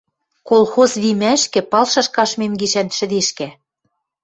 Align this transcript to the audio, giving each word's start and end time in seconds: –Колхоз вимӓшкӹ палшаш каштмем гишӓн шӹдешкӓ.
–Колхоз 0.49 0.91
вимӓшкӹ 1.03 1.61
палшаш 1.71 2.07
каштмем 2.15 2.53
гишӓн 2.59 2.87
шӹдешкӓ. 2.97 3.49